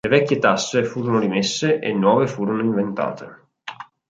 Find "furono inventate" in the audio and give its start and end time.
2.25-3.49